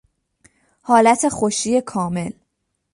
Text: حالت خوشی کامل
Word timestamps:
حالت 0.81 1.27
خوشی 1.29 1.81
کامل 1.81 2.31